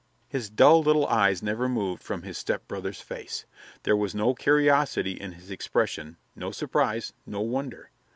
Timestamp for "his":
0.27-0.49, 2.23-2.35, 5.33-5.51